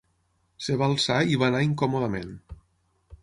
Es 0.63 0.69
va 0.81 0.87
alçar 0.93 1.17
i 1.33 1.37
va 1.43 1.49
anar 1.51 1.61
incòmodament. 1.67 2.35